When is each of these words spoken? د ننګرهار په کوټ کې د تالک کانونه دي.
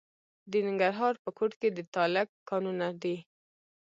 د 0.51 0.53
ننګرهار 0.67 1.13
په 1.23 1.29
کوټ 1.37 1.51
کې 1.59 1.69
د 1.73 1.79
تالک 1.95 2.27
کانونه 2.49 2.87
دي. 3.01 3.17